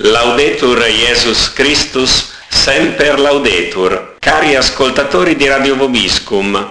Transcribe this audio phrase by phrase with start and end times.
[0.00, 4.14] Laudetur Jesus Christus, semper laudetur.
[4.20, 6.70] Cari ascoltatori di Radio Vobiscum,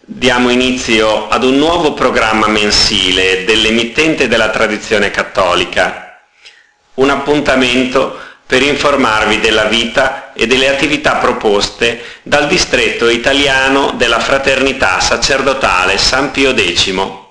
[0.00, 6.20] diamo inizio ad un nuovo programma mensile dell'emittente della tradizione cattolica.
[6.94, 15.00] Un appuntamento per informarvi della vita e delle attività proposte dal distretto italiano della Fraternità
[15.00, 17.23] Sacerdotale San Pio X.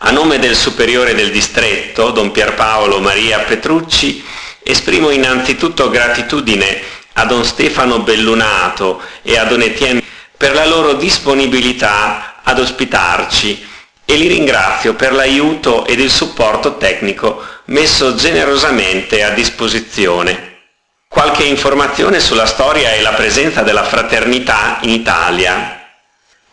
[0.00, 4.24] A nome del superiore del distretto, Don Pierpaolo Maria Petrucci,
[4.62, 6.80] esprimo innanzitutto gratitudine
[7.14, 10.02] a Don Stefano Bellunato e a Don Etienne
[10.36, 13.66] per la loro disponibilità ad ospitarci
[14.04, 20.60] e li ringrazio per l'aiuto ed il supporto tecnico messo generosamente a disposizione.
[21.08, 25.77] Qualche informazione sulla storia e la presenza della fraternità in Italia.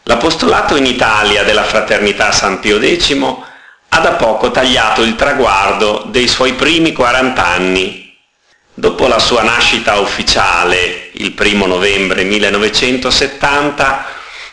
[0.08, 3.17] L'apostolato in Italia della Fraternità San Pio X
[3.89, 8.16] ha da poco tagliato il traguardo dei suoi primi 40 anni.
[8.72, 14.06] Dopo la sua nascita ufficiale, il 1 novembre 1970,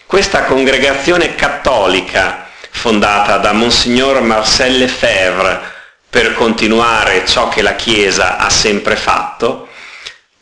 [0.07, 5.61] questa congregazione cattolica, fondata da Monsignor Marcel Lefebvre
[6.09, 9.69] per continuare ciò che la Chiesa ha sempre fatto,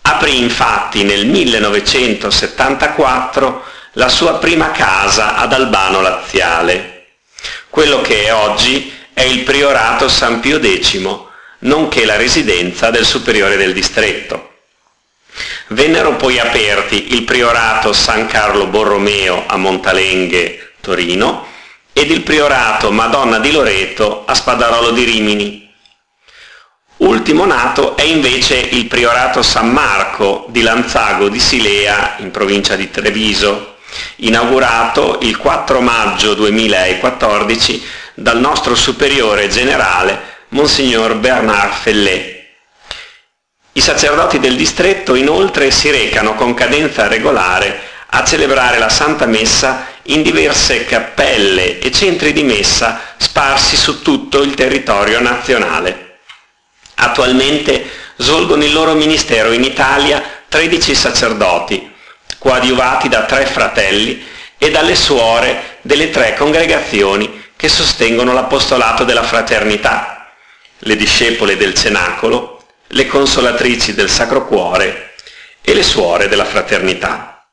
[0.02, 7.08] aprì infatti nel 1974 la sua prima casa ad Albano Laziale,
[7.68, 10.98] quello che oggi è il Priorato San Pio X,
[11.58, 14.52] nonché la residenza del superiore del distretto.
[15.68, 21.46] Vennero poi aperti il Priorato San Carlo Borromeo a Montalenghe, Torino,
[21.92, 25.74] ed il Priorato Madonna di Loreto a Spadarolo di Rimini.
[27.00, 32.90] Ultimo nato è invece il Priorato San Marco di Lanzago di Silea, in provincia di
[32.90, 33.69] Treviso,
[34.16, 42.38] inaugurato il 4 maggio 2014 dal nostro superiore generale Monsignor Bernard Fellet.
[43.72, 49.86] I sacerdoti del distretto inoltre si recano con cadenza regolare a celebrare la Santa Messa
[50.04, 56.18] in diverse cappelle e centri di messa sparsi su tutto il territorio nazionale.
[56.96, 61.89] Attualmente svolgono il loro ministero in Italia 13 sacerdoti,
[62.40, 70.32] coadiuvati da tre fratelli e dalle suore delle tre congregazioni che sostengono l'apostolato della fraternità,
[70.78, 75.12] le discepole del cenacolo, le consolatrici del Sacro Cuore
[75.60, 77.46] e le suore della fraternità.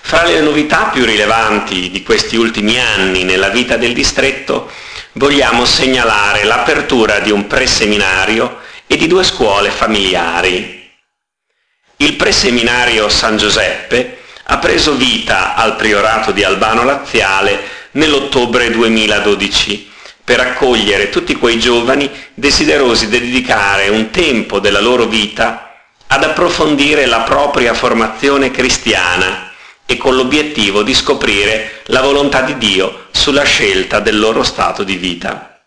[0.00, 4.70] Fra le novità più rilevanti di questi ultimi anni nella vita del distretto
[5.12, 10.77] vogliamo segnalare l'apertura di un preseminario e di due scuole familiari.
[12.00, 17.60] Il preseminario San Giuseppe ha preso vita al priorato di Albano Laziale
[17.92, 19.90] nell'ottobre 2012
[20.22, 27.04] per accogliere tutti quei giovani desiderosi di dedicare un tempo della loro vita ad approfondire
[27.06, 29.50] la propria formazione cristiana
[29.84, 34.94] e con l'obiettivo di scoprire la volontà di Dio sulla scelta del loro stato di
[34.94, 35.64] vita.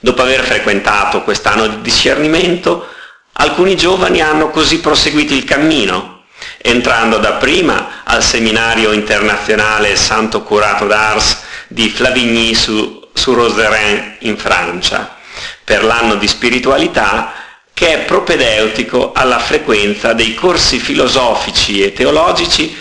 [0.00, 2.88] Dopo aver frequentato quest'anno di discernimento,
[3.36, 6.24] alcuni giovani hanno così proseguito il cammino,
[6.58, 15.16] entrando dapprima al seminario internazionale Santo Curato d'Ars di Flavigny su, su Roserin in Francia,
[15.64, 17.32] per l'anno di spiritualità
[17.72, 22.74] che è propedeutico alla frequenza dei corsi filosofici e teologici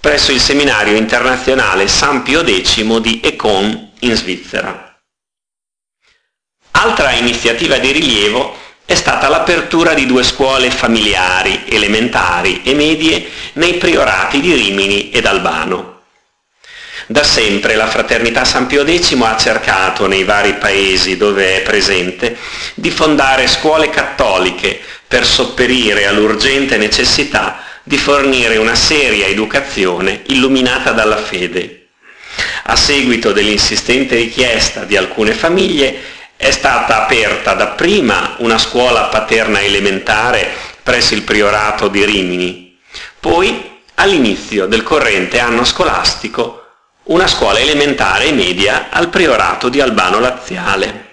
[0.00, 4.96] presso il seminario internazionale San Pio X di Econ in Svizzera.
[6.70, 8.56] Altra iniziativa di rilievo
[8.88, 15.26] è stata l'apertura di due scuole familiari, elementari e medie nei priorati di Rimini ed
[15.26, 16.04] Albano.
[17.06, 22.38] Da sempre la Fraternità San Pio X ha cercato nei vari paesi dove è presente
[22.76, 31.18] di fondare scuole cattoliche per sopperire all'urgente necessità di fornire una seria educazione illuminata dalla
[31.18, 31.88] fede.
[32.62, 40.48] A seguito dell'insistente richiesta di alcune famiglie è stata aperta dapprima una scuola paterna elementare
[40.84, 42.78] presso il priorato di Rimini,
[43.18, 46.62] poi all'inizio del corrente anno scolastico
[47.08, 51.06] una scuola elementare e media al priorato di Albano Laziale.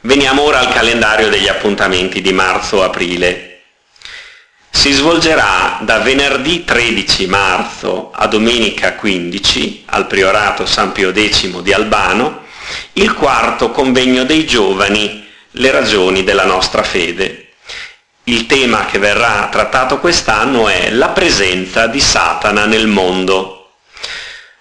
[0.00, 3.62] Veniamo ora al calendario degli appuntamenti di marzo-aprile.
[4.68, 11.72] Si svolgerà da venerdì 13 marzo a domenica 15 al Priorato San Pio X di
[11.72, 12.39] Albano
[12.94, 17.48] il quarto convegno dei giovani, le ragioni della nostra fede.
[18.24, 23.72] Il tema che verrà trattato quest'anno è la presenza di Satana nel mondo.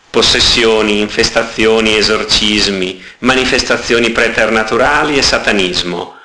[0.09, 6.17] Possessioni, infestazioni, esorcismi, manifestazioni preternaturali e satanismo.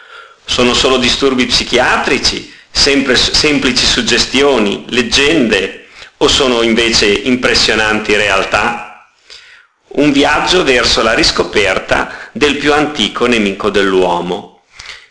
[0.44, 5.86] Sono solo disturbi psichiatrici, sempre, semplici suggestioni, leggende
[6.18, 8.83] o sono invece impressionanti realtà?
[9.96, 14.62] Un viaggio verso la riscoperta del più antico nemico dell'uomo,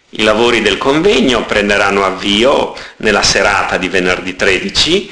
[0.10, 5.10] i lavori del convegno prenderanno avvio nella serata di venerdì 13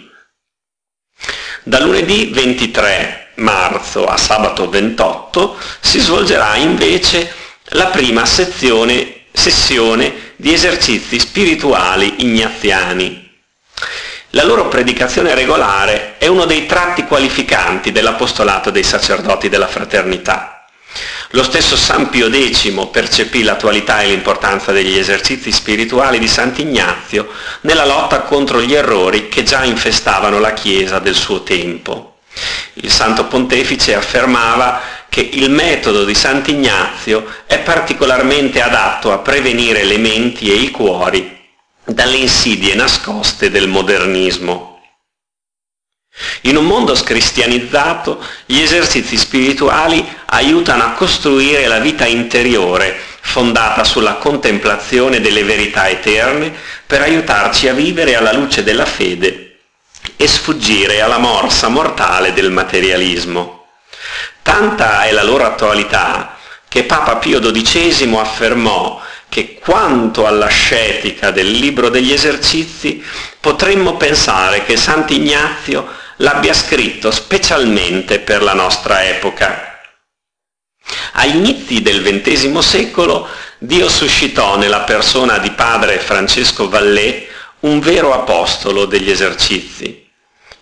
[1.62, 7.32] Da lunedì 23 marzo a sabato 28 si svolgerà invece
[7.70, 13.26] la prima sezione, sessione di esercizi spirituali ignaziani
[14.36, 20.66] la loro predicazione regolare è uno dei tratti qualificanti dell'apostolato dei sacerdoti della fraternità.
[21.30, 27.28] Lo stesso San Pio X percepì l'attualità e l'importanza degli esercizi spirituali di Sant'Ignazio
[27.62, 32.18] nella lotta contro gli errori che già infestavano la Chiesa del suo tempo.
[32.74, 34.82] Il Santo Pontefice affermava
[35.16, 41.42] che il metodo di Sant'Ignazio è particolarmente adatto a prevenire le menti e i cuori
[41.86, 44.82] dalle insidie nascoste del modernismo.
[46.42, 54.16] In un mondo scristianizzato, gli esercizi spirituali aiutano a costruire la vita interiore, fondata sulla
[54.16, 56.54] contemplazione delle verità eterne,
[56.86, 59.60] per aiutarci a vivere alla luce della fede
[60.14, 63.55] e sfuggire alla morsa mortale del materialismo.
[64.46, 66.36] Tanta è la loro attualità
[66.68, 73.04] che Papa Pio XII affermò che quanto all'ascetica del libro degli esercizi
[73.40, 75.88] potremmo pensare che Sant'Ignazio
[76.18, 79.80] l'abbia scritto specialmente per la nostra epoca.
[81.14, 83.26] Agli inizi del XX secolo
[83.58, 87.26] Dio suscitò nella persona di padre Francesco Vallée
[87.60, 90.08] un vero apostolo degli esercizi.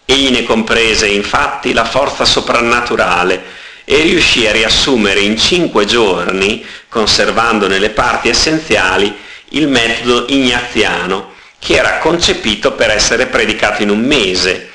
[0.07, 7.79] Egli ne comprese infatti la forza soprannaturale e riuscì a riassumere in cinque giorni, conservandone
[7.79, 9.15] le parti essenziali,
[9.51, 14.71] il metodo ignaziano, che era concepito per essere predicato in un mese,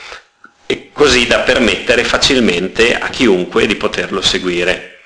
[0.65, 4.99] e così da permettere facilmente a chiunque di poterlo seguire.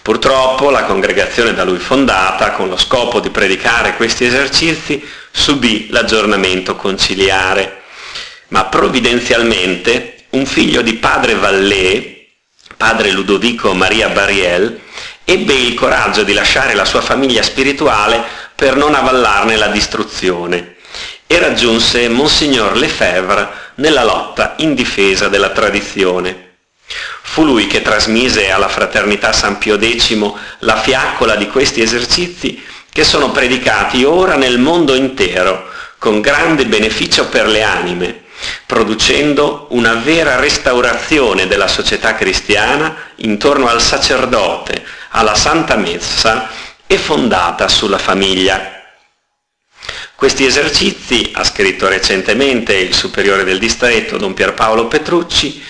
[0.00, 6.76] Purtroppo la congregazione da lui fondata, con lo scopo di predicare questi esercizi, subì l'aggiornamento
[6.76, 7.82] conciliare,
[8.48, 12.17] ma provvidenzialmente un figlio di padre Vallée,
[12.78, 14.80] padre Ludovico Maria Bariel,
[15.24, 18.22] ebbe il coraggio di lasciare la sua famiglia spirituale
[18.54, 20.76] per non avvallarne la distruzione
[21.26, 26.54] e raggiunse Monsignor Lefebvre nella lotta in difesa della tradizione.
[27.22, 30.16] Fu lui che trasmise alla fraternità San Pio X
[30.60, 35.68] la fiaccola di questi esercizi che sono predicati ora nel mondo intero
[35.98, 38.22] con grande beneficio per le anime,
[38.66, 46.48] producendo una vera restaurazione della società cristiana intorno al sacerdote, alla Santa Messa
[46.86, 48.82] e fondata sulla famiglia.
[50.14, 55.64] Questi esercizi, ha scritto recentemente il superiore del distretto Don Pierpaolo Petrucci,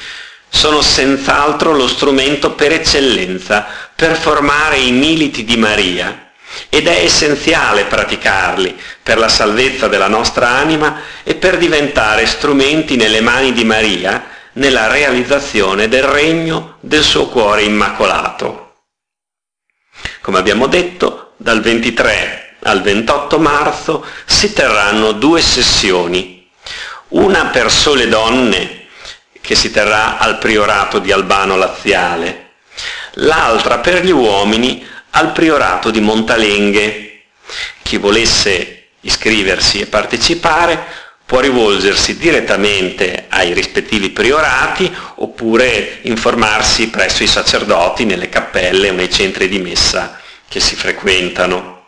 [0.48, 6.27] sono senz'altro lo strumento per eccellenza per formare i militi di Maria
[6.68, 13.20] ed è essenziale praticarli per la salvezza della nostra anima e per diventare strumenti nelle
[13.20, 18.74] mani di Maria nella realizzazione del regno del suo cuore immacolato.
[20.20, 26.50] Come abbiamo detto, dal 23 al 28 marzo si terranno due sessioni,
[27.08, 28.86] una per sole donne
[29.40, 32.50] che si terrà al priorato di Albano Laziale,
[33.14, 34.86] l'altra per gli uomini
[35.18, 37.22] al priorato di Montalenghe.
[37.82, 47.26] Chi volesse iscriversi e partecipare può rivolgersi direttamente ai rispettivi priorati oppure informarsi presso i
[47.26, 51.86] sacerdoti nelle cappelle o nei centri di messa che si frequentano.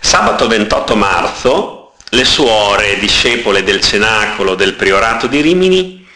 [0.00, 6.06] Sabato 28 marzo le suore discepole del cenacolo del priorato di Rimini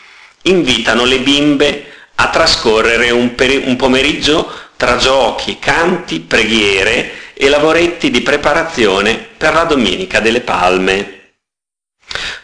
[0.42, 8.10] invitano le bimbe a trascorrere un, peri- un pomeriggio tra giochi, canti, preghiere e lavoretti
[8.10, 11.32] di preparazione per la Domenica delle Palme.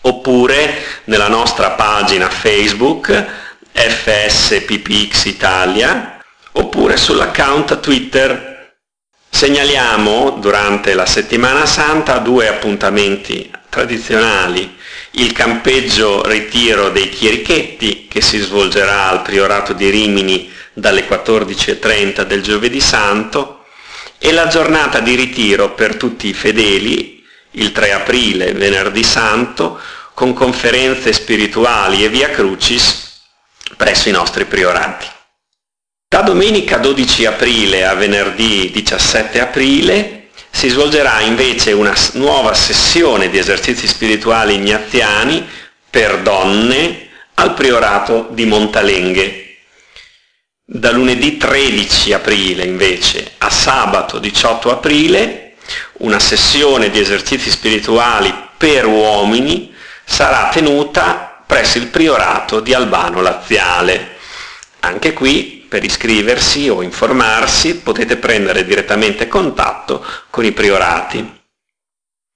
[0.00, 3.26] oppure nella nostra pagina Facebook
[3.72, 6.18] FSPPX Italia
[6.52, 8.51] oppure sull'account Twitter.
[9.42, 14.76] Segnaliamo durante la settimana santa due appuntamenti tradizionali,
[15.14, 22.40] il campeggio ritiro dei chierichetti che si svolgerà al Priorato di Rimini dalle 14.30 del
[22.40, 23.64] giovedì santo
[24.16, 29.80] e la giornata di ritiro per tutti i fedeli, il 3 aprile, venerdì santo,
[30.14, 33.22] con conferenze spirituali e via crucis
[33.76, 35.11] presso i nostri priorati.
[36.12, 43.38] Da domenica 12 aprile a venerdì 17 aprile si svolgerà invece una nuova sessione di
[43.38, 45.48] esercizi spirituali ignaziani
[45.88, 49.56] per donne al priorato di Montalenghe
[50.62, 55.54] da lunedì 13 aprile invece a sabato 18 aprile
[56.00, 64.18] una sessione di esercizi spirituali per uomini sarà tenuta presso il priorato di Albano Laziale.
[64.80, 71.40] Anche qui per iscriversi o informarsi potete prendere direttamente contatto con i priorati.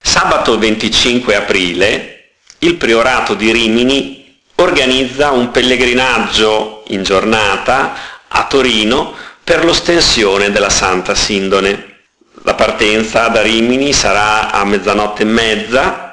[0.03, 7.93] Sabato 25 aprile il priorato di Rimini organizza un pellegrinaggio in giornata
[8.27, 9.13] a Torino
[9.45, 12.05] per l'ostensione della Santa Sindone.
[12.43, 16.06] La partenza da Rimini sarà a mezzanotte e mezza,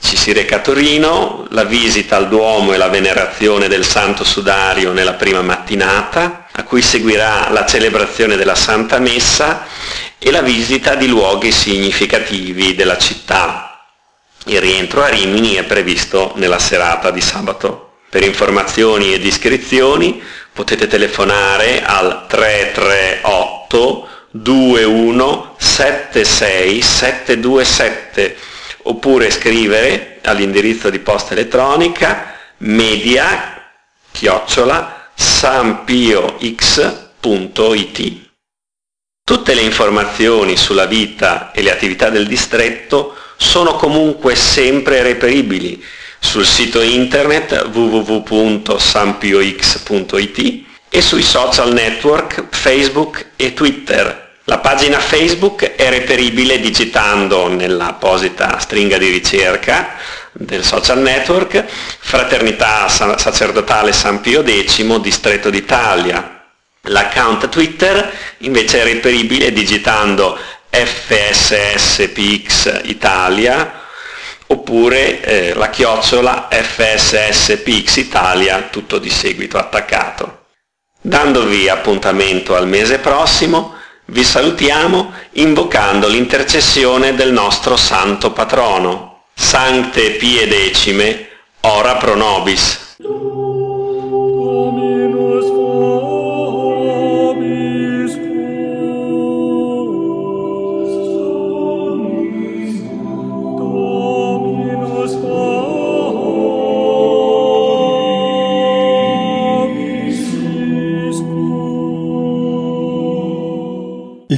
[0.00, 4.92] ci si reca a Torino, la visita al Duomo e la venerazione del Santo Sudario
[4.92, 9.66] nella prima mattinata, a cui seguirà la celebrazione della Santa Messa
[10.18, 13.84] e la visita di luoghi significativi della città.
[14.46, 17.96] Il rientro a Rimini è previsto nella serata di sabato.
[18.08, 28.36] Per informazioni ed iscrizioni potete telefonare al 338 21 76 727
[28.82, 33.62] oppure scrivere all'indirizzo di posta elettronica media
[34.10, 36.36] chiocciola sampiox.it.
[39.24, 45.84] Tutte le informazioni sulla vita e le attività del distretto sono comunque sempre reperibili
[46.18, 54.27] sul sito internet www.sampiox.it e sui social network Facebook e Twitter.
[54.48, 59.96] La pagina Facebook è reperibile digitando nell'apposita stringa di ricerca
[60.32, 66.46] del social network, Fraternità Sacerdotale San Pio X, Distretto d'Italia.
[66.84, 70.38] L'account Twitter invece è reperibile digitando
[70.70, 72.04] FSSPX
[72.84, 73.82] Italia
[74.46, 80.46] oppure eh, la chiocciola FSSPX Italia, tutto di seguito attaccato.
[81.02, 83.76] Dandovi appuntamento al mese prossimo,
[84.10, 91.28] vi salutiamo invocando l'intercessione del nostro santo patrono, Sancte Pie Decime,
[91.60, 92.96] ora pro nobis.